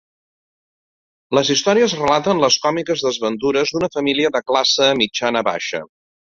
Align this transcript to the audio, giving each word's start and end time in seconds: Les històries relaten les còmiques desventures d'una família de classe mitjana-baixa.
Les 1.39 1.51
històries 1.55 1.93
relaten 1.99 2.41
les 2.45 2.57
còmiques 2.65 3.05
desventures 3.09 3.77
d'una 3.77 3.93
família 3.99 4.35
de 4.39 4.45
classe 4.51 4.91
mitjana-baixa. 5.05 5.87